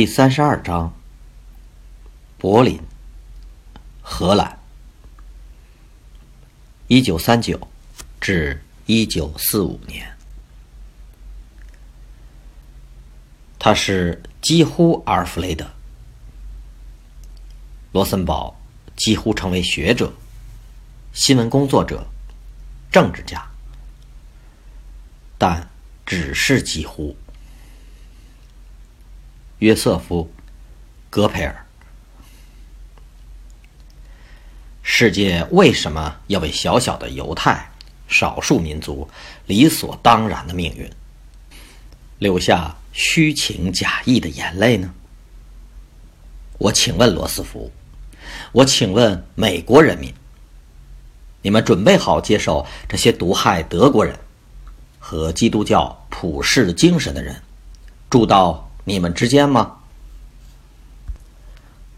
[0.00, 0.94] 第三十二章：
[2.38, 2.80] 柏林，
[4.00, 4.58] 荷兰，
[6.86, 7.68] 一九三九
[8.18, 10.10] 至一九四五年。
[13.58, 15.70] 他是几乎阿尔弗雷德，
[17.92, 18.58] 罗森堡
[18.96, 20.10] 几乎成为学者、
[21.12, 22.06] 新闻工作者、
[22.90, 23.46] 政治家，
[25.36, 25.68] 但
[26.06, 27.14] 只是几乎。
[29.60, 30.24] 约瑟夫·
[31.10, 31.66] 戈培尔，
[34.82, 37.70] 世界为什么要为小小的犹太
[38.08, 39.06] 少数民族
[39.46, 40.90] 理所当然的命运
[42.18, 44.94] 留下虚情假意的眼泪呢？
[46.56, 47.70] 我请问罗斯福，
[48.52, 50.14] 我请问美国人民，
[51.42, 54.18] 你们准备好接受这些毒害德国人
[54.98, 57.42] 和基督教普世精神的人
[58.08, 58.69] 住到？
[58.84, 59.76] 你们之间吗？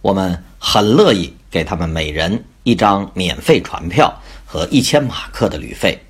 [0.00, 6.04] 我们很乐意给他们每人一张免费船票和一千马克的旅费，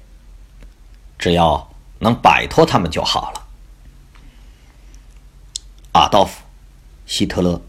[1.19, 3.47] 只要能摆脱他们就好了。
[5.93, 6.41] 阿道夫·
[7.05, 7.61] 希特勒，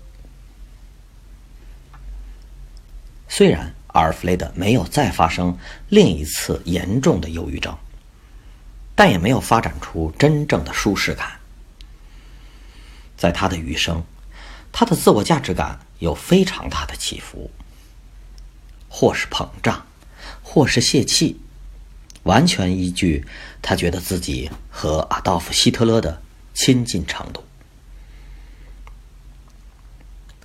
[3.27, 5.57] 虽然阿尔弗雷德没有再发生
[5.89, 7.77] 另一次严重的忧郁症，
[8.95, 11.42] 但也没有发展出真正的舒适感。
[13.17, 14.03] 在他的余生，
[14.71, 17.51] 他的自我价值感有非常大的起伏，
[18.89, 19.85] 或是膨胀，
[20.41, 21.39] 或是泄气，
[22.23, 23.25] 完全依据
[23.61, 26.21] 他觉得自己和阿道夫·希特勒的
[26.53, 27.43] 亲近程度。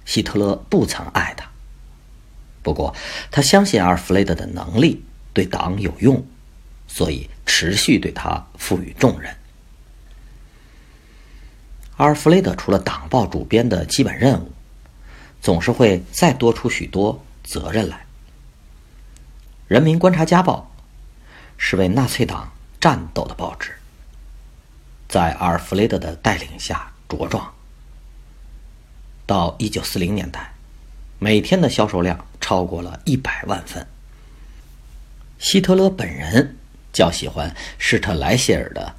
[0.05, 1.51] 希特勒不曾爱他，
[2.63, 2.95] 不过
[3.31, 6.27] 他相信阿尔弗雷德的能力对党有用，
[6.87, 9.37] 所以持续对他赋予重任。
[11.99, 14.53] 阿尔弗雷德除了党报主编的基本任务，
[15.43, 17.97] 总是会再多出许多责任来。
[19.67, 20.71] 《人民观察家报》
[21.57, 23.73] 是为纳粹党战斗的报纸，
[25.09, 27.53] 在阿尔弗雷德的带领下茁壮。
[29.27, 30.53] 到一九四零年代，
[31.19, 33.85] 每天的销售量超过了一百万份。
[35.41, 36.57] 希特勒本人
[36.93, 38.95] 较喜欢施特莱谢尔的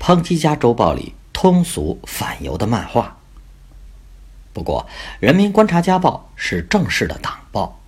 [0.02, 1.12] 《抨击家周报》里。
[1.36, 3.14] 通俗反犹的漫画。
[4.54, 4.82] 不过，
[5.20, 7.78] 《人民观察家报》是正式的党报。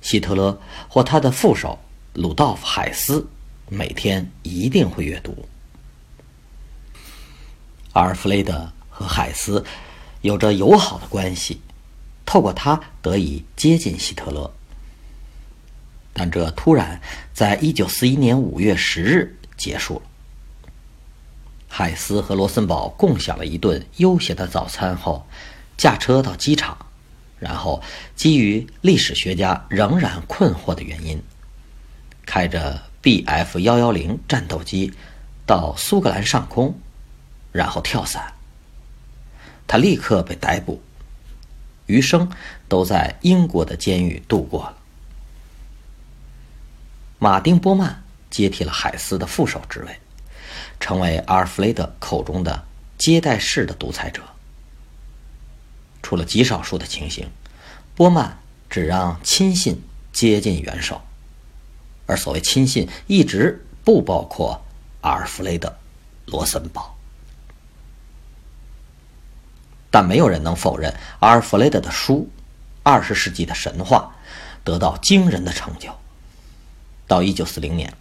[0.00, 0.58] 希特勒
[0.88, 1.78] 或他的副手
[2.14, 3.28] 鲁道夫·海斯
[3.68, 5.46] 每天一定会阅读。
[7.92, 9.62] 阿尔弗雷德和海斯
[10.22, 11.60] 有着友好的关系，
[12.24, 14.50] 透过他得以接近希特勒。
[16.14, 16.98] 但这突然
[17.34, 20.02] 在一九四一年五月十日结束了。
[21.68, 25.26] 海斯和罗森堡共享了一顿悠闲的早餐后，
[25.76, 26.86] 驾车到机场，
[27.38, 27.82] 然后
[28.14, 31.22] 基于历史学家仍然困惑的原因，
[32.24, 34.94] 开着 Bf 幺幺零战斗机
[35.44, 36.78] 到苏格兰上空，
[37.52, 38.32] 然后跳伞。
[39.66, 40.80] 他立刻被逮捕，
[41.86, 42.30] 余生
[42.68, 44.76] 都在英国的监狱度过了。
[47.18, 49.98] 马丁·波曼接替了海斯的副手职位。
[50.78, 52.64] 成为阿尔弗雷德口中的
[52.98, 54.22] 接待式的独裁者。
[56.02, 57.28] 除了极少数的情形，
[57.94, 58.38] 波曼
[58.70, 61.02] 只让亲信接近元首，
[62.06, 64.62] 而所谓亲信一直不包括
[65.00, 65.68] 阿尔弗雷德·
[66.26, 66.96] 罗森堡。
[69.90, 72.28] 但没有人能否认阿尔弗雷德的书
[72.82, 74.14] 《二十世纪的神话》
[74.64, 75.90] 得到惊人的成就。
[77.06, 77.92] 到一九四零年。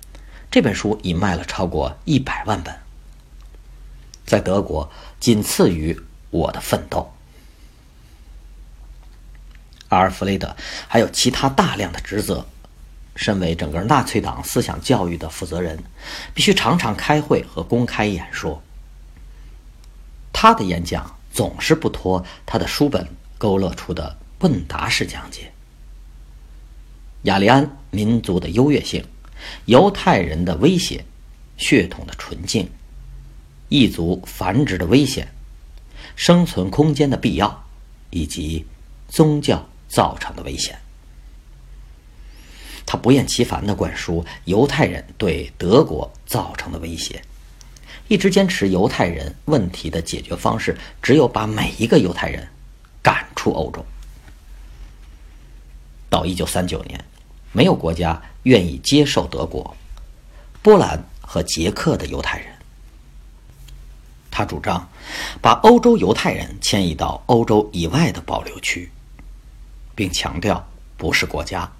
[0.52, 2.74] 这本书已卖了超过一百万本，
[4.26, 4.90] 在德国
[5.20, 5.94] 仅次于
[6.30, 7.12] 《我的奋斗》。
[9.90, 10.56] 阿尔弗雷德
[10.88, 12.46] 还有其他大量的职责，
[13.16, 15.84] 身为整个纳粹党思想教育的负责人，
[16.34, 18.62] 必须常常开会和公开演说。
[20.34, 23.08] 他的演讲总是不脱他的书本
[23.38, 25.52] 勾勒出的问答式讲解。
[27.24, 29.06] 雅利安民族的优越性。
[29.66, 31.04] 犹太人的威胁、
[31.58, 32.70] 血统的纯净、
[33.70, 35.28] 异族繁殖的危险、
[36.16, 37.66] 生存空间的必要，
[38.10, 38.66] 以及
[39.08, 40.78] 宗教造成的危险。
[42.86, 47.20] 他不厌其烦地灌输犹太人对德国造成的威胁，
[48.08, 52.48] 一直坚持犹太人问题的解决方式只有把每一个犹太人
[53.02, 53.84] 赶出欧洲。
[56.12, 57.04] 到一九三九年，
[57.56, 59.78] 没有国家愿意接受德国、
[60.62, 62.54] 波兰和捷克的犹太人。
[64.30, 64.90] 他主张
[65.42, 68.92] 把欧洲犹太人迁移到欧洲以外的保留区，
[69.96, 70.68] 并强调
[70.98, 71.72] 不是国家。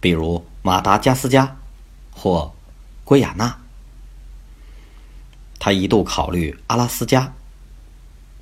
[0.00, 1.58] 比如马达加斯加
[2.10, 2.50] 或
[3.04, 3.54] 圭亚那，
[5.58, 7.30] 他一度考虑阿拉斯加，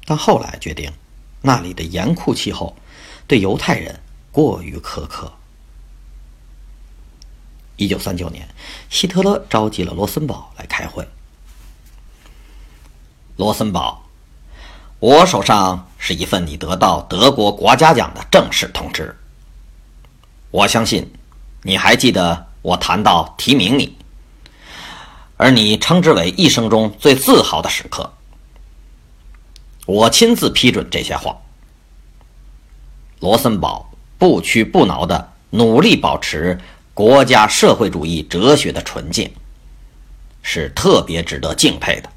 [0.05, 0.93] 但后来决定
[1.43, 2.77] 那里的严酷气候
[3.27, 3.99] 对犹太人
[4.31, 5.33] 过于苛刻。
[7.79, 8.47] 一九三九年，
[8.91, 11.09] 希特勒召集了罗森堡来开会。
[13.37, 14.05] 罗森堡，
[15.01, 19.17] 我手上是一份你得到德国国家奖的正式通知。
[20.51, 21.11] 我相信。
[21.65, 23.99] 你还记得我谈到提名你，
[25.37, 28.13] 而你称之为一生中最自豪的时刻。
[29.85, 31.37] 我亲自批准这些话。
[33.19, 36.61] 罗森堡不屈不挠的努力保持
[36.99, 39.33] 国家社会主义哲学的纯净，
[40.43, 42.11] 是特别值得敬佩的。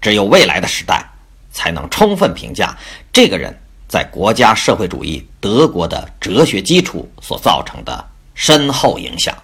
[0.00, 1.06] 只有未来的时代，
[1.52, 2.74] 才能充分评价
[3.12, 3.54] 这个人。
[3.86, 9.36] 在国家社会主义德国的哲学基础所造成的深厚影响。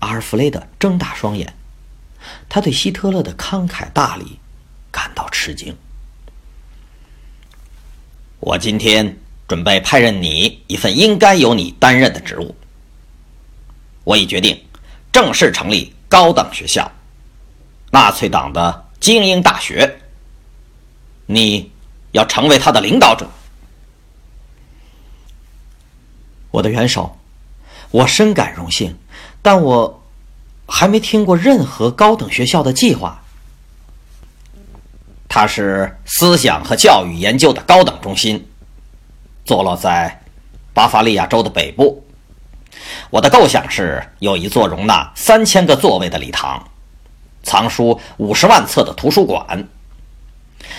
[0.00, 1.54] 阿尔弗雷德睁大双眼，
[2.50, 4.38] 他对希特勒的慷慨大礼
[4.90, 5.74] 感到吃惊。
[8.40, 9.16] 我今天
[9.52, 12.56] 准备派任你一份应该由你担任的职务。
[14.02, 14.58] 我已决定
[15.12, 16.90] 正式成立高等学校——
[17.92, 19.98] 纳粹党的精英大学。
[21.26, 21.70] 你
[22.12, 23.28] 要成为他的领导者，
[26.50, 27.18] 我的元首，
[27.90, 28.96] 我深感荣幸，
[29.42, 30.02] 但我
[30.66, 33.22] 还没听过任何高等学校的计划。
[35.28, 38.48] 它是思想和教育研究的高等中心，
[39.44, 40.22] 坐落在
[40.72, 42.04] 巴伐利亚州的北部。
[43.10, 46.68] 我的构想是有一座容纳三千个座位的礼堂，
[47.42, 49.68] 藏书五十万册的图书馆。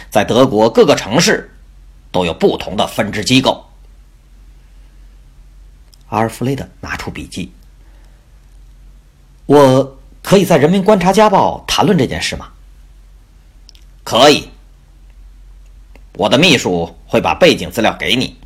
[0.10, 1.54] 在德国各个城市，
[2.12, 3.66] 都有不同的分支机构。
[6.10, 7.52] 阿尔弗雷德拿出笔记
[9.46, 12.50] ：“我可以在《人民观察家报》谈论这件事吗
[14.04, 14.50] ？”“可以。
[16.14, 18.38] ”“我的秘书会把背景资料给你。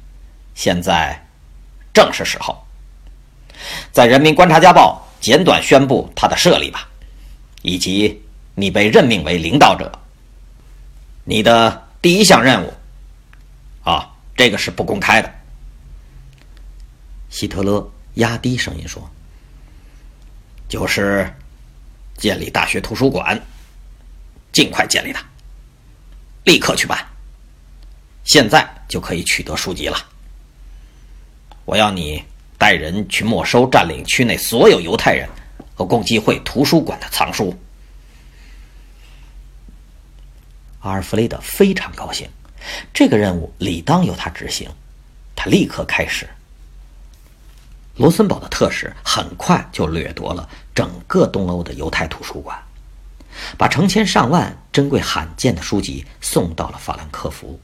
[0.58, 1.16] 现在
[1.94, 2.66] 正是时候，
[3.92, 6.90] 在《人民观察家报》简短宣布它的设立吧，
[7.62, 8.20] 以及
[8.56, 9.92] 你被任命为领导者。”
[11.24, 12.74] 你的第一项任务，
[13.84, 15.32] 啊，这个是不公开的。
[17.30, 19.08] 希特勒压低声音说
[20.68, 21.32] ：“就是
[22.18, 23.40] 建立大学图书馆，
[24.52, 25.24] 尽快建立它，
[26.46, 27.06] 立刻去办，
[28.24, 29.98] 现在就可以取得书籍了。
[31.68, 32.24] 我要你
[32.58, 35.28] 带人去没收占领区内所有犹太人
[35.76, 37.54] 和共济会图书馆的藏书。”
[40.80, 42.30] 阿尔弗雷德非常高兴，
[42.94, 44.70] 这个任务理当由他执行。
[45.36, 46.26] 他立刻开始。
[47.98, 52.58] 罗森堡的特使很快就掠夺了整个东欧的犹太图书馆，
[53.58, 57.60] 把成千上万珍贵罕见的书籍送到了法兰克福。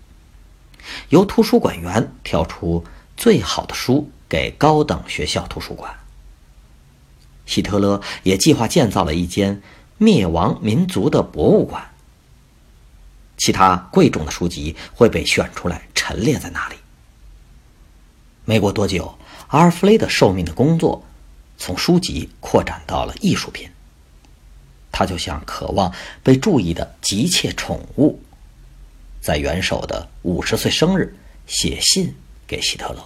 [1.08, 2.84] 由图书馆员挑出
[3.15, 5.93] 最好的书给高等学校图书馆。
[7.46, 9.62] 希特勒也计划建造了一间
[9.98, 11.89] 灭亡民族的博物馆。
[13.38, 16.75] 其他贵重的书籍会被选出来陈列在那里。
[18.46, 19.17] 没过多久，
[19.48, 21.03] 阿尔弗雷德受命的工作
[21.58, 23.70] 从书籍扩展到了艺术品。
[24.91, 25.91] 他就像渴望
[26.22, 28.22] 被注意的急切宠物，
[29.20, 31.17] 在元首的五十岁生日
[31.48, 32.15] 写信
[32.54, 33.04] 给希特勒：“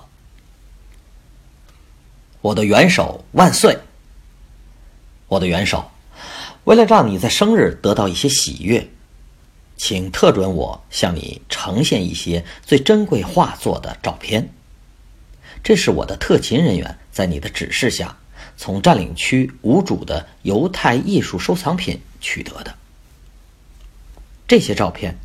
[2.43, 3.79] 我的元首万岁！
[5.29, 5.89] 我的元首，
[6.65, 8.85] 为了让你在生日得到一些喜悦。”
[9.79, 14.51] 请特准我向你呈现一些最珍贵画作的照片。
[15.63, 18.17] 这是我的特勤人员在你的指示下，
[18.57, 22.75] 从占领区无主的犹太艺术收藏品取得的。
[24.45, 25.17] 这些照片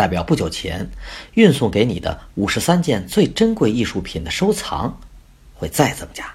[0.00, 0.88] 代表不久前
[1.34, 4.98] 运送给你的五十三件最珍贵艺术品的收藏
[5.54, 6.32] 会再增加。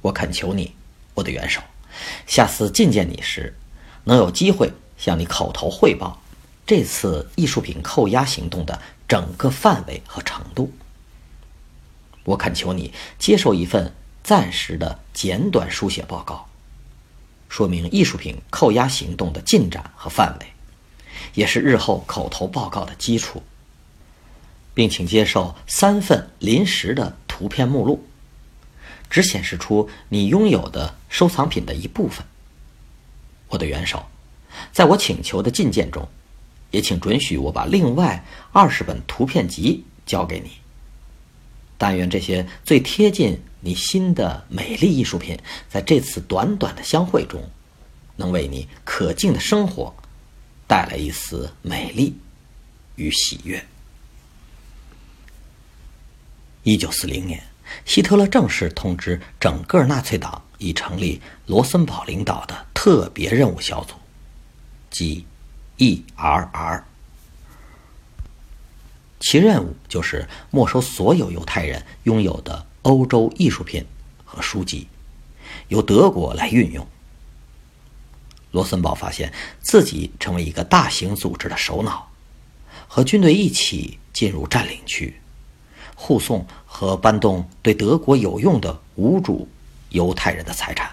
[0.00, 0.72] 我恳求你，
[1.14, 1.60] 我的元首，
[2.24, 3.52] 下次觐见你时，
[4.04, 6.22] 能有机会向你口头汇报
[6.64, 10.72] 这次艺术品扣押行动的整个范围和程度。
[12.22, 16.46] 我恳求你接受一份暂时的简短书写报告，
[17.48, 20.46] 说明艺术品扣押行动的进展和范围，
[21.34, 23.42] 也是日后口头报告的基础，
[24.74, 28.04] 并请接受三份临时的图片目录。
[29.10, 32.26] 只显示出你拥有的收藏品的一部分。
[33.48, 34.04] 我的元首，
[34.70, 36.06] 在我请求的进件中，
[36.70, 38.22] 也请准许我把另外
[38.52, 40.50] 二十本图片集交给你。
[41.78, 45.38] 但愿这些最贴近你心的美丽艺术品，
[45.70, 47.40] 在这次短短的相会中，
[48.16, 49.94] 能为你可敬的生活
[50.68, 52.16] 带来一丝美丽
[52.94, 53.66] 与喜悦。
[56.62, 57.42] 一九四零年。
[57.84, 63.94] 希特勒正式通知整个纳粹党已成立罗森堡领导的特别任务小组，
[64.90, 65.26] 即
[65.76, 66.84] E.R.R。
[69.20, 73.84] 其任务就是没收所有犹太人拥有的欧洲艺术品
[74.24, 74.88] 和书籍，
[75.68, 76.86] 由德国来运用。
[78.50, 82.10] 罗森堡发现自己成为一个大型组织的首脑，
[82.86, 85.20] 和军队一起进入占领区。
[85.94, 89.48] 护送和搬动对德国有用的无主
[89.90, 90.90] 犹太人的财产，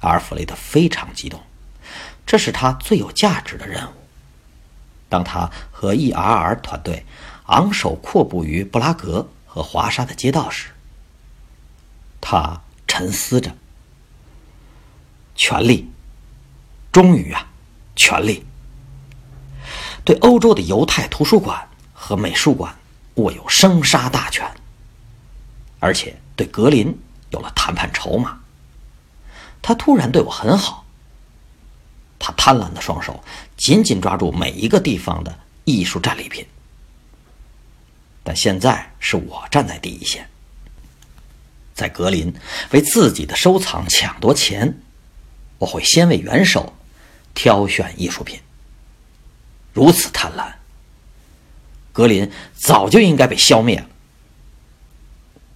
[0.00, 1.40] 阿尔弗雷德非常激动，
[2.26, 3.92] 这是他最有价值的任务。
[5.08, 7.04] 当他和 E.R.R 团队
[7.46, 10.70] 昂首阔步于布拉格和华沙的街道时，
[12.20, 13.56] 他沉思着：
[15.40, 15.90] 权力，
[16.92, 17.48] 终于啊，
[17.96, 18.44] 权力，
[20.04, 22.76] 对欧洲的犹太图书馆和美术馆。
[23.14, 24.48] 握有生杀大权，
[25.78, 26.96] 而且对格林
[27.30, 28.38] 有了谈判筹码。
[29.60, 30.86] 他突然对我很好。
[32.18, 33.22] 他贪婪的双手
[33.56, 36.46] 紧紧抓住每一个地方的艺术战利品。
[38.22, 40.26] 但现在是我站在第一线，
[41.74, 42.32] 在格林
[42.70, 44.80] 为自己的收藏抢夺前，
[45.60, 46.74] 我会先为元首
[47.34, 48.40] 挑选艺术品。
[49.72, 50.54] 如此贪婪。
[51.92, 53.86] 格林早就应该被消灭了。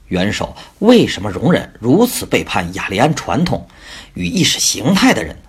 [0.09, 3.67] 元首为什么容忍如此背叛雅利安传统
[4.13, 5.43] 与意识形态的人呢？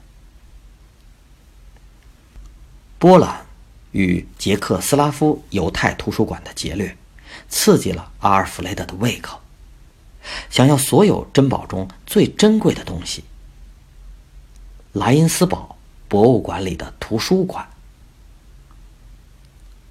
[2.97, 3.45] 波兰
[3.91, 6.95] 与捷克斯拉夫犹太图书馆的劫掠，
[7.49, 9.41] 刺激了阿尔弗雷德的胃口，
[10.49, 13.25] 想要所有珍宝中最珍贵的东西——
[14.95, 15.75] 莱茵斯堡
[16.07, 17.67] 博物馆里的图书馆。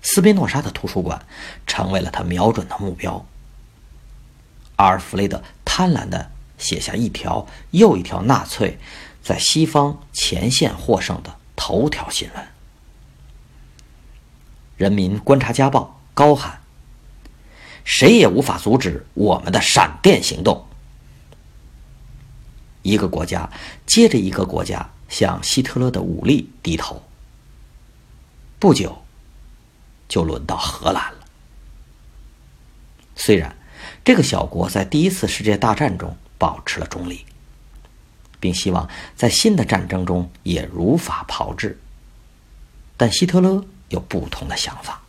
[0.00, 1.26] 斯宾诺莎的图书馆
[1.66, 3.26] 成为了他瞄准的目标。
[4.76, 8.78] 阿尔弗雷德贪婪地写下一条又一条纳粹
[9.22, 12.42] 在西方前线获胜的头条新闻。
[14.78, 16.62] 《人民观察家报》高喊
[17.84, 20.66] ：“谁也无法阻止我们的闪电行动。”
[22.84, 23.50] 一个国家
[23.84, 27.02] 接着一个国家向希特勒的武力低头。
[28.60, 29.00] 不久。
[30.06, 31.24] 就轮到荷兰了。
[33.16, 33.56] 虽然
[34.04, 37.24] 这个小国在第一次世界大战中保持了中立，
[38.38, 41.80] 并希望在新的战争中也如法炮制，
[42.98, 45.02] 但希特勒有不同的想法。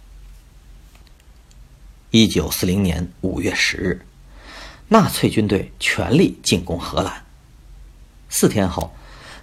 [2.10, 4.06] 一九四零年五月十日，
[4.88, 7.26] 纳粹军队全力进攻荷兰。
[8.30, 8.94] 四天后，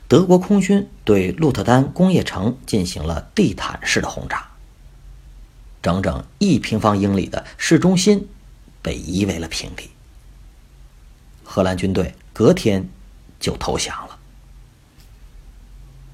[0.09, 4.49] 德国空军对鹿特丹工业城进行了地毯式的轰炸。
[5.83, 8.29] 整整一平方英里的市中心
[8.83, 9.91] 被夷为了平地。
[11.43, 12.89] 荷兰军队隔天
[13.41, 14.19] 就投降了。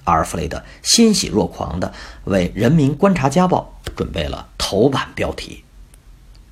[0.05, 1.93] 阿尔弗雷德欣喜若狂地
[2.25, 5.65] 为《人民观察家报》准备了头版标题，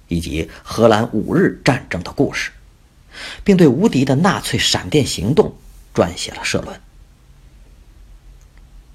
[0.09, 2.51] 以及荷兰五日战争的故事，
[3.43, 5.57] 并对无敌的纳粹闪电行动
[5.97, 6.77] 撰写了社论。《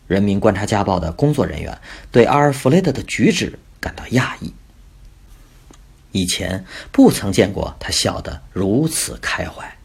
[0.07, 1.77] 人民观察家报》的工作人员
[2.11, 3.59] 对阿尔弗雷德的举止。
[3.81, 4.53] 感到讶异。
[6.11, 9.75] 以前不曾见过他笑得如此开怀。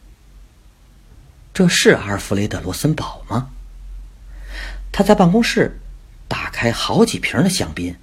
[1.54, 3.48] 这是阿尔弗雷德·罗森堡吗？
[4.92, 5.80] 他在办公室
[6.28, 7.96] 打开好几瓶的香槟，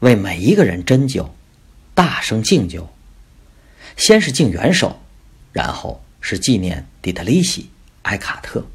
[0.00, 1.34] 为每一个人斟酒，
[1.94, 2.92] 大声敬酒。
[3.96, 5.00] 先是敬元首，
[5.52, 7.62] 然后是纪念迪特里希·
[8.02, 8.66] 埃卡特。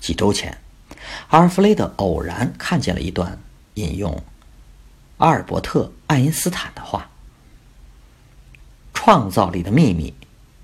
[0.00, 0.58] 几周前，
[1.28, 3.38] 阿尔弗雷德偶然看见了一段。
[3.74, 4.24] 引用
[5.18, 7.08] 阿尔伯特·爱因斯坦的话
[8.92, 10.12] ：“创造力的秘密，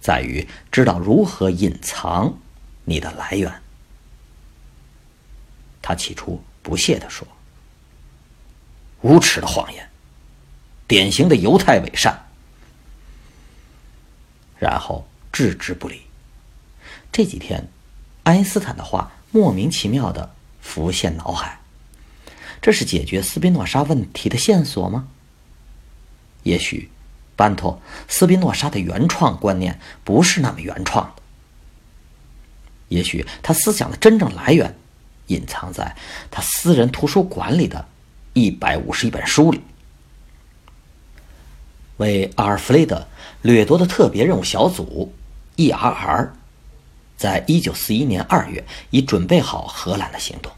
[0.00, 2.36] 在于知道如何隐藏
[2.84, 3.62] 你的来源。
[5.80, 7.24] 他起初不屑地说
[9.02, 9.88] ：“无耻的谎言，
[10.88, 12.26] 典型的犹太伪善。”
[14.58, 16.02] 然后置之不理。
[17.10, 17.68] 这几天，
[18.22, 21.58] 爱因斯坦的话莫名其妙的浮现脑海，
[22.62, 25.08] 这是解决斯宾诺莎问题的线索吗？
[26.44, 26.88] 也许，
[27.34, 31.22] 班托斯宾诺莎的原创观念不是那么原创的。
[32.88, 34.76] 也许他思想的真正来源。
[35.28, 35.96] 隐藏在
[36.30, 37.88] 他私人图书馆里的
[38.34, 39.58] 一百五十一本书里。
[41.96, 43.08] 为阿尔弗雷德
[43.40, 45.10] 掠夺的特别任务小组
[45.56, 46.32] （E.R.R.）
[47.16, 50.52] 在一九四一年二月已准备好荷兰的行动。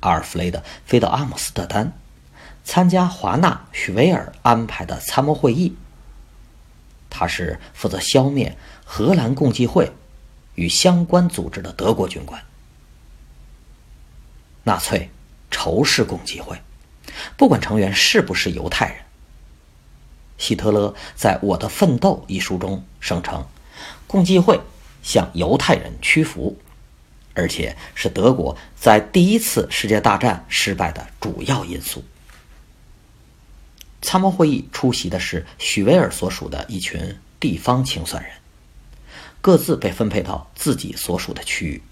[0.00, 1.92] 阿尔弗雷德飞到阿姆斯特丹，
[2.64, 5.76] 参加华纳·许维尔安排的参谋会议。
[7.10, 9.92] 他是负责消灭荷兰共济会
[10.54, 12.42] 与相关组织的德国军官。
[14.64, 15.10] 纳粹
[15.50, 16.60] 仇视共济会，
[17.36, 18.96] 不管成员是不是犹太人。
[20.38, 23.46] 希特勒在《我的奋斗》一书中声称，
[24.06, 24.60] 共济会
[25.02, 26.58] 向犹太人屈服，
[27.34, 32.04] 而且是德国在第一次世界大战失败的主要因素。
[34.00, 38.32] 参谋会议出席的是许维尔所属的一群地方清算人，
[39.40, 41.82] 各自被分配到自己所属的区域。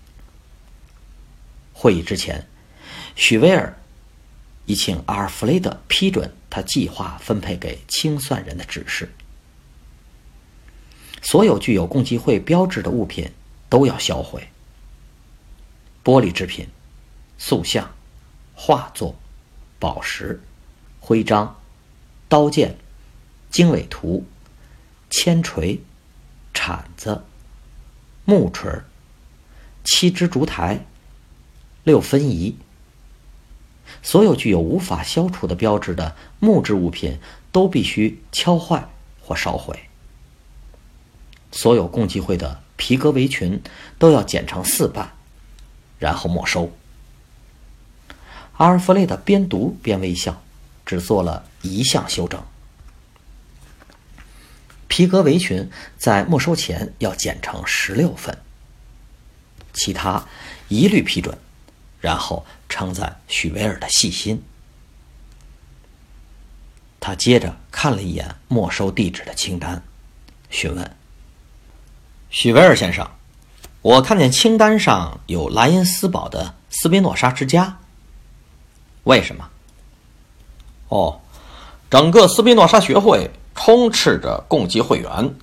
[1.73, 2.47] 会议之前。
[3.17, 3.77] 许威尔
[4.65, 9.13] 已请阿尔弗雷德批准他计划分配给清算人的指示。
[11.23, 13.31] 所有具有共济会标志的物品
[13.69, 14.49] 都要销毁：
[16.03, 16.69] 玻璃制品、
[17.39, 17.91] 塑像、
[18.55, 19.15] 画作、
[19.79, 20.41] 宝石、
[20.99, 21.61] 徽章、
[22.29, 22.77] 刀剑、
[23.51, 24.25] 经纬图、
[25.11, 25.81] 铅锤、
[26.55, 27.25] 铲子、
[28.25, 28.73] 木锤、
[29.85, 30.87] 七支烛台、
[31.85, 32.57] 六分仪。
[34.03, 37.19] 所有具有无法消除的标志的木质物品
[37.51, 38.89] 都必须敲坏
[39.21, 39.90] 或烧毁。
[41.53, 43.63] 所有共济会的皮革围裙
[43.99, 45.13] 都要剪成四瓣，
[45.99, 46.73] 然后没收。
[48.57, 50.43] 阿尔弗雷德边读边微笑，
[50.85, 52.43] 只做了一项修正：
[54.89, 58.39] 皮革围裙在没收前要剪成十六份，
[59.73, 60.27] 其他
[60.69, 61.39] 一律批准。
[62.01, 64.43] 然后称赞许维尔的细心。
[66.99, 69.83] 他接着看了一眼没收地址的清单，
[70.49, 70.97] 询问
[72.31, 73.09] ：“许维尔先生，
[73.83, 77.79] 我看见清单上有莱茵斯堡的斯宾诺莎之家，
[79.05, 79.51] 为什么
[80.89, 81.21] ？”“哦，
[81.91, 85.35] 整个斯宾诺莎学会充斥着共济会员，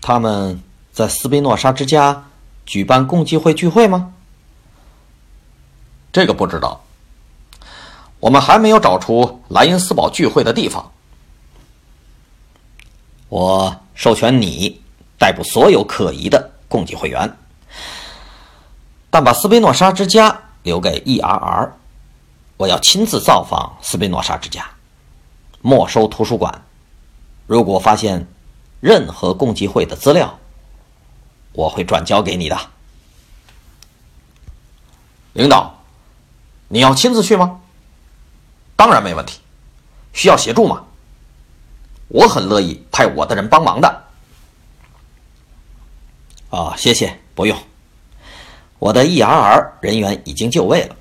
[0.00, 2.24] 他们在斯宾诺莎之家。”
[2.66, 4.14] 举办共济会聚会吗？
[6.10, 6.82] 这个不知道。
[8.20, 10.90] 我们还没有找出莱茵斯堡聚会的地方。
[13.28, 14.80] 我授权你
[15.18, 17.36] 逮捕所有可疑的共济会员，
[19.10, 21.72] 但把斯宾诺莎之家留给 E.R.R。
[22.56, 24.64] 我要亲自造访斯宾诺莎之家，
[25.60, 26.62] 没收图书馆。
[27.46, 28.26] 如果发现
[28.80, 30.38] 任何共济会的资料，
[31.52, 32.58] 我会转交给你的，
[35.32, 35.74] 领导，
[36.68, 37.60] 你要亲自去吗？
[38.76, 39.40] 当然没问题。
[40.12, 40.84] 需要协助吗？
[42.08, 44.04] 我很乐意派我的人帮忙的。
[46.50, 47.58] 啊，谢谢，不用。
[48.78, 50.96] 我的 E.R.R 人员已经就位了，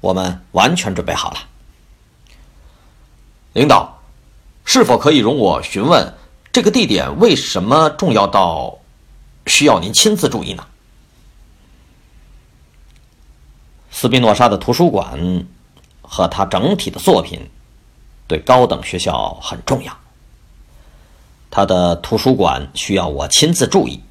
[0.00, 1.38] 我们完全准备好了。
[3.52, 4.02] 领导，
[4.64, 6.14] 是否可以容我询问
[6.52, 8.78] 这个地点为什么重要到？
[9.46, 10.66] 需要您亲自注意呢。
[13.90, 15.46] 斯宾诺莎的图书馆
[16.00, 17.50] 和他整体的作品
[18.26, 19.96] 对高等学校很重要。
[21.50, 24.02] 他的图书馆需要我亲自注意，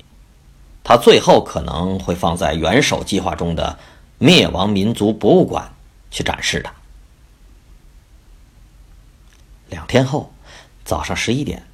[0.84, 3.78] 他最后可能会放在元首计划中的
[4.18, 5.74] 灭亡民族博物馆
[6.10, 6.72] 去展示的。
[9.68, 10.32] 两天后，
[10.86, 11.66] 早上十一点，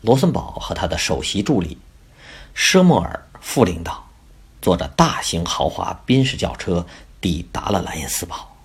[0.00, 1.78] 罗森堡和他的首席助理。
[2.54, 4.04] 舍莫尔副领导
[4.60, 6.84] 坐着大型豪华宾士轿车
[7.20, 8.56] 抵达了莱茵斯堡，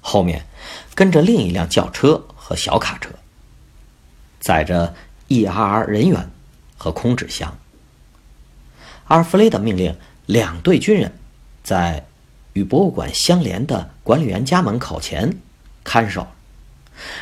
[0.00, 0.46] 后面
[0.94, 3.10] 跟着另一辆轿车和小卡车，
[4.40, 4.94] 载着
[5.28, 6.30] E.R.R 人员
[6.76, 7.56] 和空纸箱。
[9.06, 9.96] 阿尔弗雷德命令
[10.26, 11.12] 两队军人
[11.62, 12.06] 在
[12.54, 15.38] 与博物馆相连的管理员家门口前
[15.82, 16.26] 看守，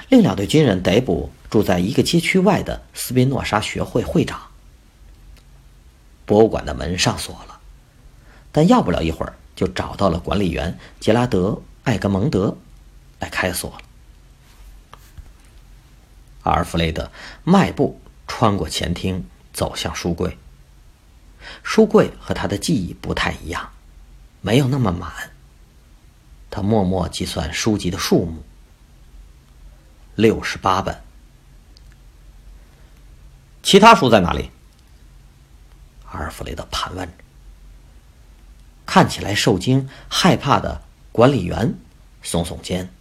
[0.09, 4.41] 另两队军人逮捕住在一个街区外的斯宾诺莎学会会长。
[6.25, 7.59] 博物馆的门上锁了，
[8.53, 11.49] 但要不了一会儿，就找到了管理员杰拉德·
[11.83, 12.57] 艾格蒙德
[13.23, 13.79] 来开锁了。
[16.43, 17.11] 阿尔弗雷德
[17.45, 20.37] 迈步穿过前厅，走向书柜。
[21.63, 23.71] 书柜和他的记忆不太一样，
[24.41, 25.31] 没有那么满。
[26.51, 28.43] 他默默计算书籍的数目：
[30.17, 31.01] 六十八本。
[33.63, 34.51] 其他书在哪里？
[36.11, 37.15] 阿尔弗雷德盘问着。
[38.85, 40.83] 看起来受惊、害怕的
[41.13, 41.75] 管理员
[42.25, 42.93] 耸耸肩。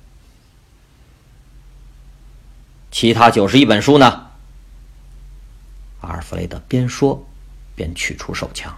[2.92, 4.28] 其他九十一本书呢？
[6.02, 7.26] 阿尔弗雷德边说
[7.74, 8.76] 边取出手枪。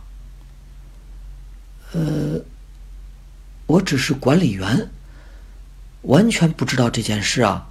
[1.93, 2.39] 呃，
[3.65, 4.89] 我只是管理员，
[6.03, 7.67] 完全不知道这件事啊。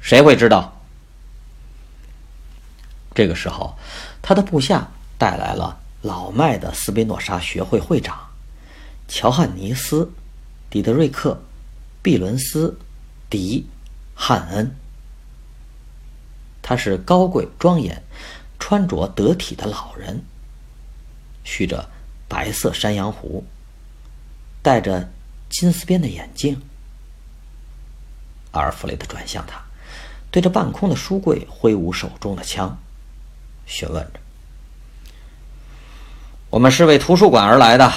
[0.00, 0.80] 谁会知道？
[3.14, 3.76] 这个时候，
[4.20, 8.18] 他的部下带来了老迈的斯宾诺莎学会会长
[9.06, 10.04] 乔汉尼斯·
[10.70, 11.32] 迪德瑞克·
[12.02, 12.68] 毕伦斯·
[13.30, 13.66] 迪。
[14.22, 14.76] 汉恩，
[16.60, 18.00] 他是高贵庄严、
[18.58, 20.22] 穿着得体的老人，
[21.42, 21.88] 蓄着
[22.28, 23.42] 白色山羊胡，
[24.62, 25.08] 戴着
[25.48, 26.60] 金丝边的眼镜。
[28.50, 29.58] 阿尔弗雷德转向他，
[30.30, 32.76] 对着半空的书柜挥舞手中的枪，
[33.64, 34.20] 询问着
[36.50, 37.90] ：“我们是为图书馆而来的，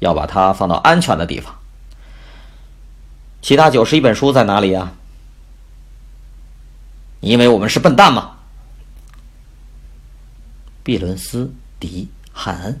[0.00, 1.55] 要把它放到安全的地方。”
[3.46, 4.90] 其他九十一本书在哪里呀？
[7.20, 8.38] 你以为我们是笨蛋吗？
[10.82, 11.44] 毕伦斯·
[11.78, 12.80] 迪汉恩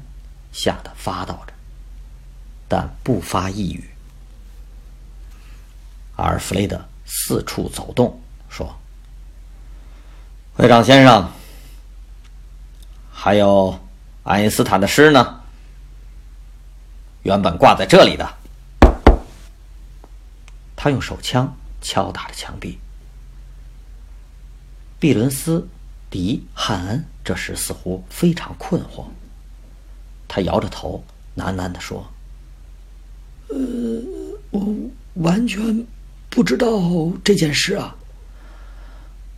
[0.50, 1.52] 吓得发抖着，
[2.66, 3.88] 但不发一语。
[6.16, 8.76] 阿尔弗雷德四处走动，说
[10.58, 11.30] ：“会长先生，
[13.12, 13.78] 还有
[14.24, 15.42] 爱因斯坦的诗呢，
[17.22, 18.28] 原本挂在这里的。”
[20.76, 22.78] 他用手枪敲打着墙壁。
[25.00, 25.60] 毕伦斯·
[26.10, 29.06] 迪汉恩这时似乎非常困惑，
[30.28, 31.02] 他摇着头
[31.36, 32.06] 喃喃地说
[33.48, 33.56] ：“呃，
[34.50, 34.74] 我
[35.14, 35.86] 完全
[36.30, 36.68] 不知道
[37.24, 37.96] 这件事啊。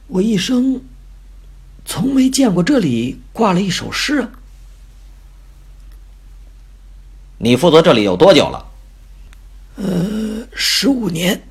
[0.08, 0.82] 我一生
[1.84, 4.30] 从没见过这里挂了一首诗啊。
[7.38, 8.66] 你负责这里有多久了？
[9.76, 10.18] 呃。”
[10.54, 11.42] 十五年，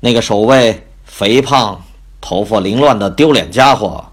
[0.00, 1.84] 那个守卫肥胖、
[2.20, 4.12] 头发凌乱的丢脸家伙，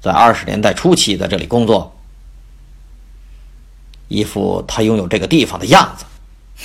[0.00, 1.96] 在二十年代初期在这里工作，
[4.08, 6.04] 一副他拥有这个地方的样子。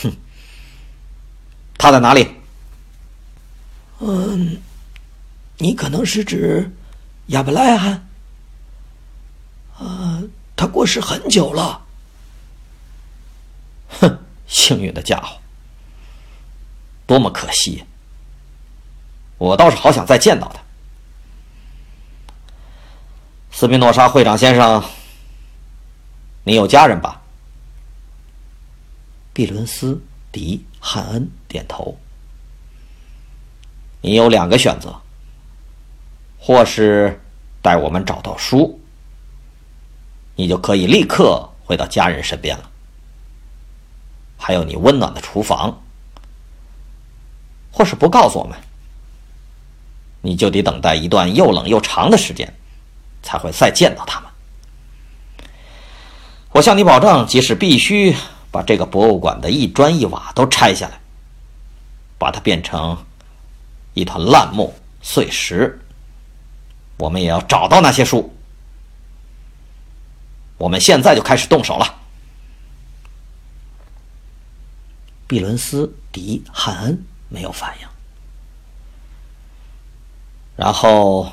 [0.04, 0.14] 哼，
[1.78, 2.28] 他在哪里？
[4.00, 4.58] 嗯，
[5.58, 6.72] 你可能是指
[7.28, 8.08] 亚伯拉罕。
[9.80, 10.24] 呃，
[10.56, 11.82] 他过世很久了。
[14.00, 14.18] 哼。
[14.52, 15.40] 幸运的家伙，
[17.08, 17.86] 多么可惜！
[19.38, 20.62] 我倒是好想再见到他。
[23.50, 24.84] 斯宾诺莎会长先生，
[26.44, 27.22] 你有家人吧？
[29.34, 29.94] 毕伦斯·
[30.34, 31.98] 迪汉恩点头。
[34.02, 35.02] 你有两个选择：
[36.38, 37.22] 或是
[37.62, 38.80] 带我们找到书，
[40.36, 42.71] 你就可以立刻回到家人身边了。
[44.44, 45.84] 还有你温暖的厨房，
[47.72, 48.58] 或是不告诉我们，
[50.22, 52.52] 你就得等待一段又冷又长的时间，
[53.22, 54.28] 才会再见到他们。
[56.54, 58.18] 我向你保证，即使必须
[58.50, 61.00] 把这个博物馆的一砖一瓦都拆下来，
[62.18, 62.98] 把它变成
[63.94, 64.74] 一团烂木
[65.04, 65.80] 碎石，
[66.98, 68.36] 我们也要找到那些书。
[70.58, 72.01] 我们现在就开始动手了。
[75.32, 77.88] 毕伦斯·迪汉恩没有反应，
[80.58, 81.32] 然后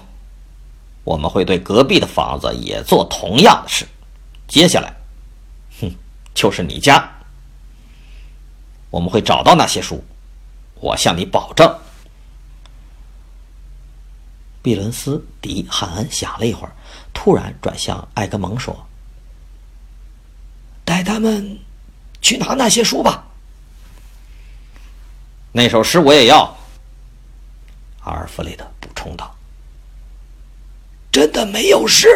[1.02, 3.84] 我们会对隔壁的房子也做同样的事。
[4.46, 4.94] 接下来，
[5.80, 5.92] 哼，
[6.32, 7.12] 就是你家，
[8.90, 10.04] 我们会找到那些书，
[10.76, 11.68] 我向你保证。
[14.62, 16.72] 毕伦斯·迪汉恩想了一会儿，
[17.12, 18.86] 突然转向艾格蒙说
[20.86, 21.58] ：“带他们
[22.22, 23.24] 去拿那些书吧。”
[25.58, 26.56] 那首诗我也要。”
[28.04, 29.34] 阿尔弗雷德补充道。
[31.10, 32.06] “真的没有诗？”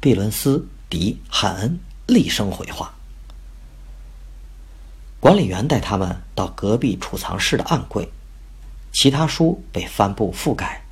[0.00, 2.94] 毕伦斯·迪汉恩厉声回话。
[5.18, 8.08] 管理员带他们到隔壁储藏室的暗柜，
[8.92, 10.84] 其他书被帆布覆盖，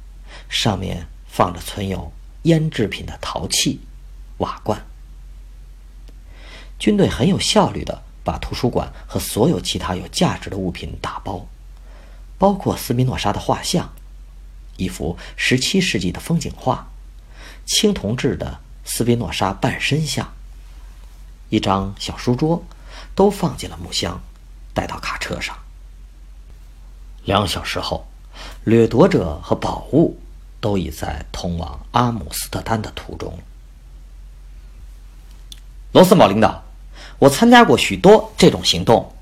[0.49, 3.81] 上面放着存有腌制品的陶器、
[4.39, 4.85] 瓦罐。
[6.81, 11.47] 军队很有效率的把图书馆和所有其他有价值的物品打包，
[12.39, 13.93] 包括斯宾诺莎的画像，
[14.77, 16.89] 一幅十七世纪的风景画，
[17.67, 20.33] 青铜制的斯宾诺莎半身像，
[21.49, 22.63] 一张小书桌。
[23.15, 24.19] 都放进了木箱，
[24.73, 25.55] 带到卡车上。
[27.25, 28.07] 两小时后，
[28.65, 30.19] 掠夺者和宝物
[30.61, 33.39] 都已在通往阿姆斯特丹的途中。
[35.93, 36.65] 罗斯堡领导，
[37.23, 39.15] 我参加过许多这种行动。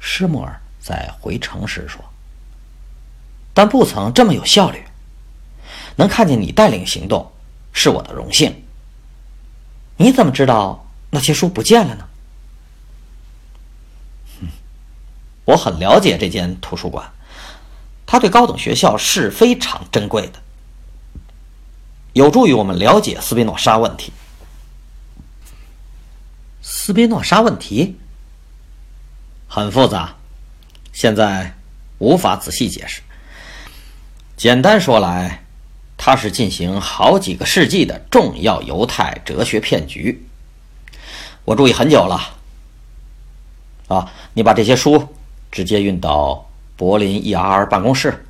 [0.00, 2.02] 施莫尔在回城时说
[3.52, 4.82] ：“但不曾这么有效率。
[5.96, 7.30] 能看见你带领行动，
[7.74, 8.64] 是我的荣幸。
[9.98, 12.08] 你怎么知道那些书不见了呢？”
[15.44, 17.12] 我很了解这间图书馆，
[18.06, 20.40] 它对高等学校是非常珍贵的，
[22.14, 24.14] 有助于我们了解斯宾诺莎问题。
[26.86, 27.96] 斯宾诺莎问题
[29.48, 30.16] 很复杂，
[30.92, 31.54] 现在
[31.96, 33.00] 无法仔细解释。
[34.36, 35.46] 简单说来，
[35.96, 40.26] 它是进行好几个世纪的重要犹太哲学骗局。
[41.46, 42.36] 我注意很久了。
[43.88, 45.08] 啊，你把这些书。
[45.50, 48.26] 直接运到柏林 ERR 办公室。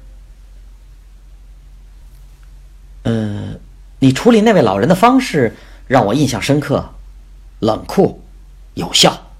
[3.02, 3.58] 嗯，
[3.98, 5.56] 你处理那位老人的方式
[5.88, 6.94] 让我印象深刻，
[7.58, 8.22] 冷酷，
[8.74, 9.30] 有效。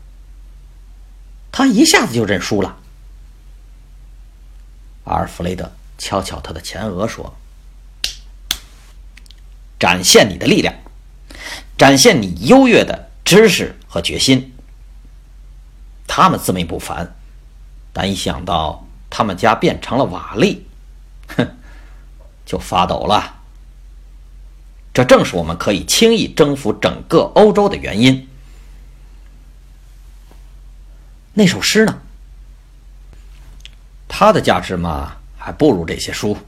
[1.53, 2.77] 他一下子就认输了。
[5.05, 7.35] 阿尔弗雷德敲敲他的前额说
[9.79, 10.75] ：“展现你的力量，
[11.77, 14.55] 展现你优越的知识和决心。
[16.07, 17.15] 他们自命不凡。”
[17.97, 20.59] 但一想到他们家变成了瓦砾，
[21.29, 21.57] 哼，
[22.45, 23.37] 就发抖了。
[24.93, 28.29] 这正是我们可以轻易征服整个欧洲的原因。
[31.35, 32.01] 那首诗呢？
[34.09, 36.39] 它的价值嘛，还不如这些书。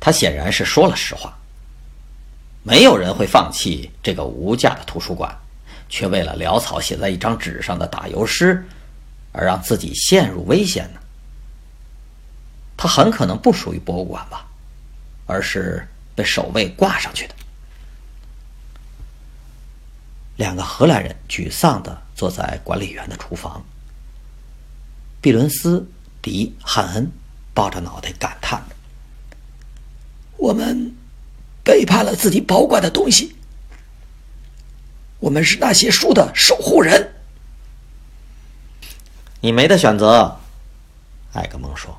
[0.00, 1.38] 他显然是说了实话。
[2.62, 5.36] 没有人会放弃这个无价的图书馆，
[5.88, 8.64] 却为了潦草写在一张纸上的打油诗。
[9.34, 11.00] 而让自己陷入危险呢？
[12.76, 14.46] 他很可能不属于博物馆吧，
[15.26, 17.34] 而是被守卫挂上去的。
[20.36, 23.64] 两个荷兰人沮丧的坐在管理员的厨房。
[25.20, 25.78] 毕伦斯·
[26.20, 27.10] 迪汉恩
[27.54, 28.74] 抱着脑袋感叹着
[30.36, 30.94] ：“我们
[31.62, 33.36] 背叛了自己保管的东西。
[35.20, 37.12] 我们是那些书的守护人。”
[39.40, 40.40] 你没得选择，
[41.32, 41.96] 艾格蒙说：“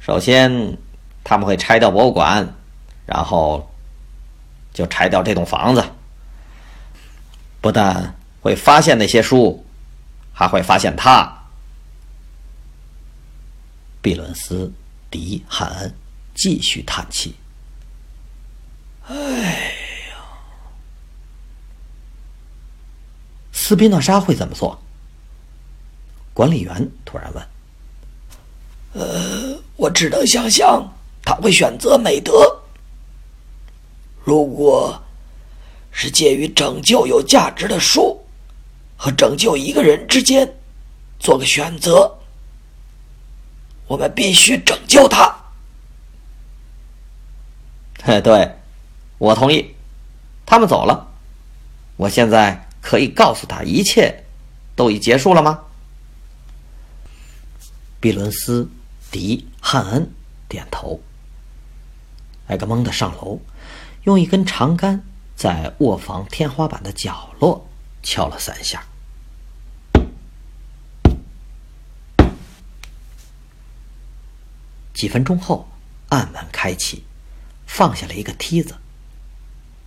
[0.00, 0.76] 首先，
[1.22, 2.54] 他们会拆掉博物馆，
[3.06, 3.70] 然后
[4.72, 5.84] 就拆掉这栋房子。
[7.60, 9.64] 不但会发现那些书，
[10.32, 11.34] 还会发现他。”
[14.00, 14.66] 毕伦斯·
[15.10, 15.94] 迪汉恩
[16.34, 17.34] 继续叹气
[19.08, 20.16] ：“哎呀，
[23.52, 24.80] 斯宾诺莎会怎么做？”
[26.32, 27.46] 管理员突然问
[28.94, 30.88] ：“呃，我只能想象
[31.24, 32.32] 他会选择美德。
[34.24, 35.02] 如果
[35.90, 38.24] 是介于拯救有价值的书
[38.96, 40.56] 和拯救一个人之间
[41.18, 42.18] 做个选择，
[43.86, 45.34] 我们必须拯救他。
[48.02, 48.56] ”嘿，对，
[49.18, 49.74] 我同意。
[50.46, 51.08] 他们走了，
[51.96, 54.24] 我现在可以告诉他一切
[54.74, 55.60] 都已结束了吗？
[58.00, 58.64] 比伦斯·
[59.10, 60.10] 迪汉恩
[60.48, 61.00] 点头。
[62.46, 63.40] 艾格蒙德上楼，
[64.04, 65.04] 用一根长杆
[65.38, 67.64] 在卧房天花板的角落
[68.02, 68.84] 敲了三下。
[74.92, 75.68] 几分钟后，
[76.08, 77.04] 暗门开启，
[77.68, 78.76] 放下了一个梯子。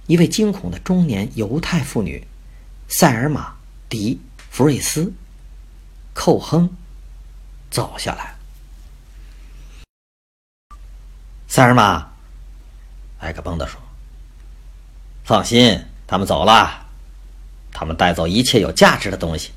[0.07, 2.25] 一位惊恐的中年犹太妇女，
[2.87, 3.49] 塞尔玛·
[3.89, 5.03] 迪弗瑞斯·
[6.13, 6.73] 寇亨。
[7.69, 8.35] 走下来，
[11.47, 12.09] 塞尔玛，
[13.19, 13.81] 艾克邦德说
[15.31, 16.87] ：“放心，他们走了，
[17.71, 19.51] 他们带走一切有价值的东西。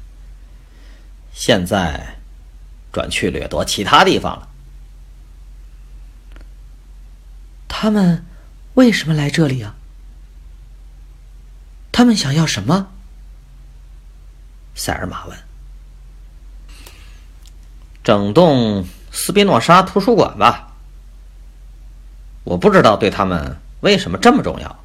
[1.33, 2.17] 现在
[2.93, 4.49] 转去掠夺其他地方了。
[7.67, 8.25] 他们
[8.75, 9.75] 为什么来这里啊？
[11.91, 12.93] 他们想要什么？”
[14.77, 15.37] 塞尔玛问。
[18.05, 20.73] 整栋斯宾诺莎图书馆吧。
[22.45, 24.84] 我不知道对他们为什么这么重要，哼，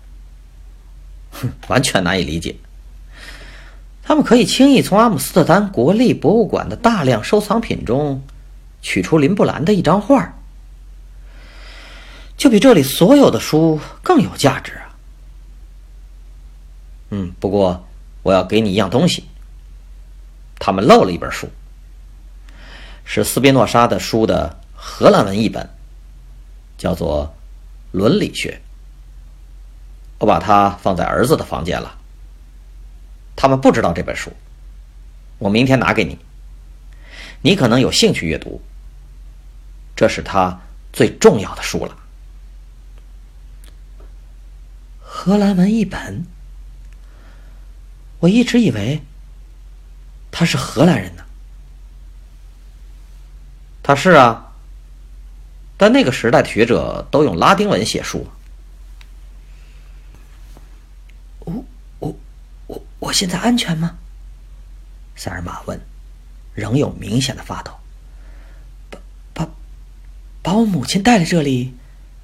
[1.67, 2.55] 完全难以理解。
[4.03, 8.23] 他们可以轻易从阿姆斯特丹国立博物馆的大量收藏品中
[8.81, 10.33] 取出林布兰的一张画，
[12.35, 14.95] 就比这里所有的书更有价值啊。
[17.11, 17.87] 嗯，不过
[18.23, 19.25] 我要给你一样东西。
[20.57, 21.47] 他们漏了一本书，
[23.05, 25.69] 是斯宾诺莎的书的荷兰文译本，
[26.77, 27.33] 叫做
[27.97, 28.59] 《伦理学》。
[30.19, 31.97] 我把它放在儿子的房间了。
[33.35, 34.31] 他们不知道这本书，
[35.37, 36.19] 我明天拿给你。
[37.41, 38.61] 你可能有兴趣阅读。
[39.95, 40.59] 这是他
[40.93, 41.97] 最重要的书了。
[44.99, 46.25] 荷兰文译本，
[48.19, 49.01] 我一直以为
[50.31, 51.23] 他是荷兰人呢。
[53.83, 54.53] 他是啊，
[55.75, 58.27] 但那个时代的学者都用拉丁文写书。
[62.99, 63.97] 我现在安全吗？
[65.15, 65.79] 塞尔玛问，
[66.53, 67.71] 仍有明显的发抖。
[68.89, 68.99] 把
[69.33, 69.49] 把
[70.41, 71.73] 把我母亲带来这里，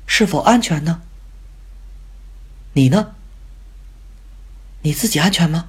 [0.05, 1.01] 是否安全呢？
[2.73, 3.15] 你呢？
[4.81, 5.67] 你自己安全吗？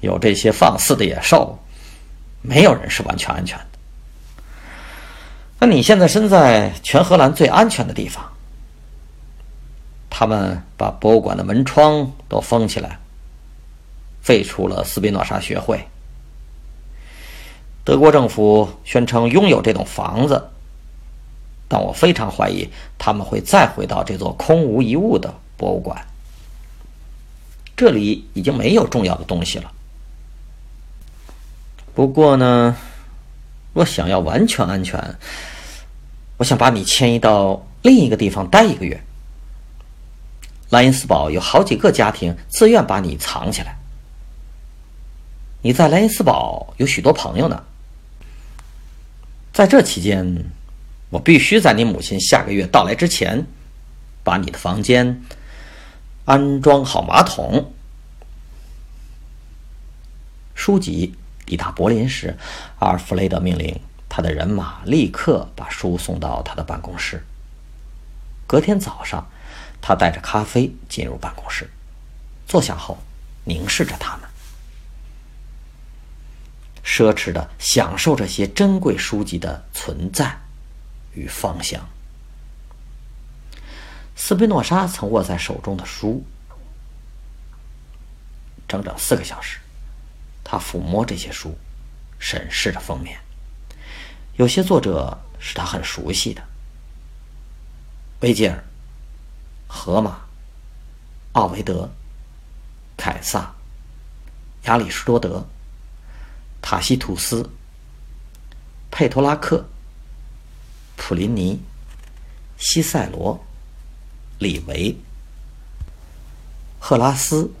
[0.00, 1.58] 有这些放肆的野兽，
[2.40, 3.66] 没有人是完全安全的。
[5.58, 8.32] 那你现在身在全荷兰最安全的地方。
[10.18, 12.98] 他们把博物馆的门窗都封起来，
[14.20, 15.78] 废除了斯宾诺莎学会。
[17.84, 20.48] 德国政府宣称拥有这栋房子，
[21.68, 26.04] 但我非常怀疑他们会再回到这座空无一物的博物馆。
[27.76, 29.70] 这里已经没有重要的东西了。
[31.94, 32.76] 不过呢，
[33.72, 35.00] 我想要完全安全，
[36.38, 39.00] 我想把你迁移到另一个地方待一个月。
[40.70, 43.78] 莱因斯堡有好几个家庭自愿把你藏起来。
[45.62, 47.64] 你在莱因斯堡有许多朋友呢。
[49.52, 50.44] 在这期间，
[51.10, 53.46] 我必须在你母亲下个月到来之前，
[54.22, 55.22] 把你的房间
[56.26, 57.72] 安装好马桶。
[60.54, 61.14] 书籍
[61.46, 62.36] 抵达柏林时，
[62.78, 67.24] 阿尔弗雷德命令他的人马立刻把书送到他的办公室。
[68.46, 69.26] 隔天早上。
[69.80, 71.70] 他带着咖啡进入办公室，
[72.46, 72.98] 坐下后
[73.44, 74.28] 凝视着他们，
[76.84, 80.38] 奢侈的享受这些珍贵书籍的存在
[81.14, 81.80] 与芳香。
[84.14, 86.24] 斯宾诺莎曾握在手中的书，
[88.66, 89.58] 整整四个小时，
[90.44, 91.56] 他抚摸这些书，
[92.18, 93.18] 审视着封面。
[94.36, 96.42] 有些作者是他很熟悉的，
[98.20, 98.64] 维吉尔。
[99.68, 100.18] 荷马、
[101.32, 101.88] 奥维德、
[102.96, 103.54] 凯撒、
[104.64, 105.46] 亚里士多德、
[106.60, 107.48] 塔西图斯、
[108.90, 109.64] 佩托拉克、
[110.96, 111.60] 普林尼、
[112.58, 113.38] 西塞罗、
[114.38, 114.96] 李维、
[116.80, 117.52] 赫拉斯、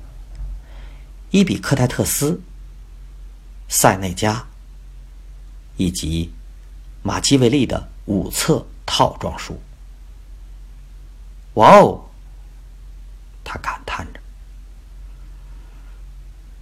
[1.30, 2.40] 伊比克泰特斯、
[3.68, 4.44] 塞内加，
[5.76, 6.32] 以及
[7.02, 9.60] 马基维利的五册套装书。
[11.54, 12.04] 哇哦！
[13.42, 14.20] 他感叹着：“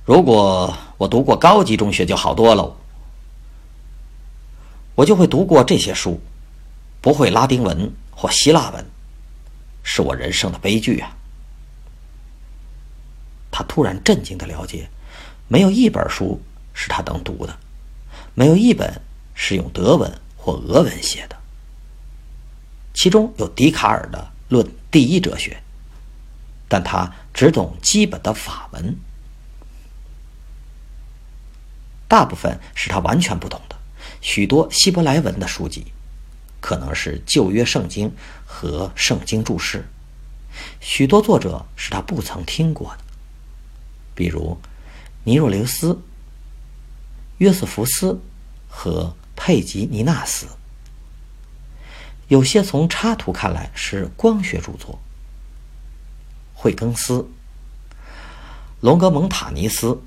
[0.07, 2.77] 如果我读过高级中学就好多喽。
[4.95, 6.21] 我就会读过这些书，
[7.01, 8.87] 不会拉丁文或希腊文，
[9.83, 11.15] 是我人生的悲剧啊！”
[13.51, 14.89] 他突然震惊的了解，
[15.49, 16.41] 没有一本书
[16.73, 17.59] 是他能读的，
[18.35, 19.03] 没有一本
[19.35, 21.37] 是用德文或俄文写的，
[22.95, 24.36] 其中有笛卡尔的。
[24.49, 25.63] 论第一哲学，
[26.69, 28.97] 但他只懂基本的法文，
[32.09, 33.77] 大部分是他完全不懂的。
[34.21, 35.87] 许多希伯来文的书籍，
[36.61, 38.13] 可能是旧约圣经
[38.45, 39.85] 和圣经注释。
[40.81, 42.99] 许多作者是他不曾听过的，
[44.15, 44.57] 比如
[45.25, 46.01] 尼若留斯、
[47.39, 48.21] 约瑟夫斯
[48.69, 50.47] 和佩吉尼纳斯。
[52.29, 54.99] 有些从插图看来是光学著作，
[56.55, 57.29] 惠更斯、
[58.81, 59.99] 龙格蒙塔尼斯；